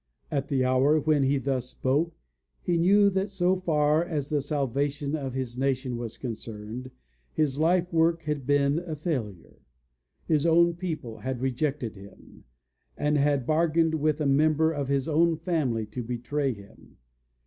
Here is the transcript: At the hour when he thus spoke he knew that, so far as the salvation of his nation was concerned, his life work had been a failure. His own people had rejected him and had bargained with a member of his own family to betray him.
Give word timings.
At 0.31 0.47
the 0.47 0.65
hour 0.65 0.99
when 0.99 1.21
he 1.21 1.37
thus 1.37 1.69
spoke 1.69 2.15
he 2.59 2.75
knew 2.75 3.07
that, 3.11 3.29
so 3.29 3.57
far 3.59 4.03
as 4.03 4.29
the 4.29 4.41
salvation 4.41 5.15
of 5.15 5.35
his 5.35 5.59
nation 5.59 5.95
was 5.95 6.17
concerned, 6.17 6.89
his 7.31 7.59
life 7.59 7.93
work 7.93 8.23
had 8.23 8.47
been 8.47 8.79
a 8.79 8.95
failure. 8.95 9.59
His 10.25 10.47
own 10.47 10.73
people 10.73 11.19
had 11.19 11.39
rejected 11.39 11.95
him 11.95 12.45
and 12.97 13.15
had 13.19 13.45
bargained 13.45 13.93
with 13.93 14.19
a 14.19 14.25
member 14.25 14.71
of 14.71 14.87
his 14.87 15.07
own 15.07 15.37
family 15.37 15.85
to 15.85 16.01
betray 16.01 16.51
him. 16.51 16.97